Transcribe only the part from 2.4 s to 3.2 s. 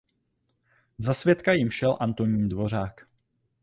Dvořák.